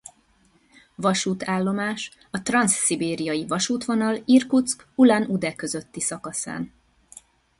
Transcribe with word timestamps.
Vasútállomás 0.95 2.11
a 2.31 2.41
transzszibériai 2.41 3.45
vasútvonal 3.45 4.21
Irkutszk–Ulan-Ude 4.25 5.55
közötti 5.55 6.01
szakaszán. 6.01 6.73